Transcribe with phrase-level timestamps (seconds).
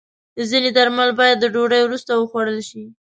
[0.49, 2.83] ځینې درمل باید د ډوډۍ وروسته وخوړل شي.